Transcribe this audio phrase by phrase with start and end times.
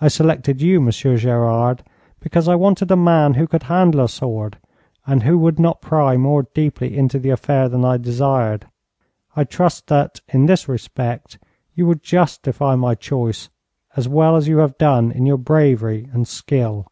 [0.00, 1.82] I selected you, Monsieur Gerard,
[2.20, 4.58] because I wanted a man who could handle a sword,
[5.04, 8.66] and who would not pry more deeply into the affair than I desired.
[9.34, 11.40] I trust that, in this respect,
[11.74, 13.50] you will justify my choice
[13.96, 16.86] as well as you have done in your bravery and skill.'